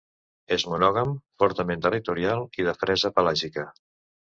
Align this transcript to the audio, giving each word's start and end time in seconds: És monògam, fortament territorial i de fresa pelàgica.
És 0.55 0.65
monògam, 0.71 1.11
fortament 1.45 1.85
territorial 1.85 2.45
i 2.65 2.69
de 2.71 2.77
fresa 2.83 3.17
pelàgica. 3.21 3.73